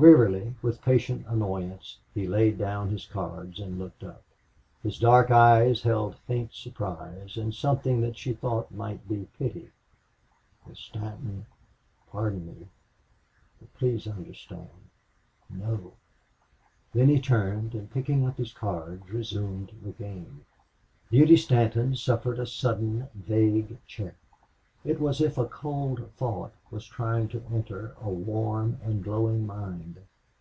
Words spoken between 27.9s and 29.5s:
a warm and glowing